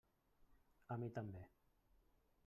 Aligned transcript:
A 0.95 0.97
mi 1.03 1.09
també. 1.17 1.43